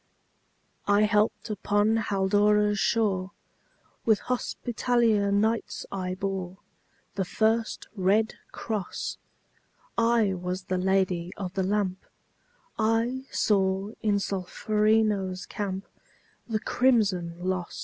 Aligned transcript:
I 0.87 1.03
helped 1.03 1.51
upon 1.51 1.97
Haldora's 1.97 2.79
shore; 2.79 3.29
With 4.03 4.17
Hospitaller 4.21 5.31
Knights 5.31 5.85
I 5.91 6.15
bore 6.15 6.57
The 7.13 7.23
first 7.23 7.87
red 7.95 8.33
cross; 8.51 9.19
I 9.99 10.33
was 10.33 10.63
the 10.63 10.79
Lady 10.79 11.31
of 11.37 11.53
the 11.53 11.61
Lamp; 11.61 12.03
I 12.79 13.27
saw 13.29 13.91
in 14.01 14.15
Solferino's 14.17 15.45
camp 15.45 15.85
The 16.47 16.59
crimson 16.59 17.35
loss. 17.37 17.79